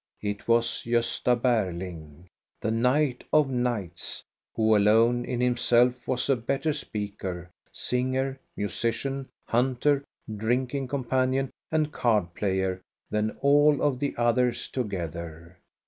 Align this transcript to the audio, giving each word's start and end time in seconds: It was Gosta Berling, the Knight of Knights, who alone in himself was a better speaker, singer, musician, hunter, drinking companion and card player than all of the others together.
It 0.23 0.47
was 0.47 0.81
Gosta 0.83 1.39
Berling, 1.39 2.25
the 2.59 2.71
Knight 2.71 3.23
of 3.31 3.51
Knights, 3.51 4.23
who 4.55 4.75
alone 4.75 5.25
in 5.25 5.39
himself 5.39 6.07
was 6.07 6.27
a 6.27 6.35
better 6.35 6.73
speaker, 6.73 7.51
singer, 7.71 8.39
musician, 8.57 9.29
hunter, 9.45 10.03
drinking 10.37 10.87
companion 10.87 11.51
and 11.71 11.91
card 11.91 12.33
player 12.33 12.81
than 13.11 13.37
all 13.41 13.79
of 13.83 13.99
the 13.99 14.15
others 14.17 14.67
together. 14.69 15.59